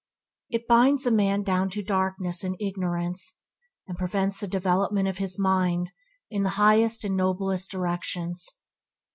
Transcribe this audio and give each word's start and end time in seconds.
It 0.49 0.67
binds 0.67 1.05
a 1.05 1.11
man 1.11 1.43
down 1.43 1.69
to 1.69 1.83
darkness 1.83 2.43
and 2.43 2.57
ignorance, 2.59 3.37
and 3.87 3.99
prevents 3.99 4.39
the 4.39 4.47
development 4.47 5.07
of 5.07 5.19
his 5.19 5.37
mind 5.37 5.91
in 6.31 6.41
the 6.41 6.49
highest 6.57 7.03
and 7.03 7.15
noblest 7.15 7.69
directions. 7.69 8.47